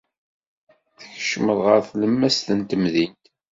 [1.01, 3.23] Tkeccmeḍ ɣer tlemmast n temdint.